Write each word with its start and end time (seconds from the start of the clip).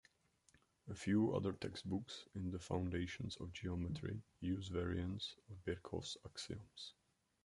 A 0.89 0.95
few 0.95 1.31
other 1.31 1.51
textbooks 1.51 2.25
in 2.33 2.49
the 2.49 2.57
foundations 2.57 3.35
of 3.37 3.53
geometry 3.53 4.23
use 4.39 4.67
variants 4.67 5.35
of 5.51 5.63
Birkhoff's 5.63 6.17
axioms. 6.25 6.93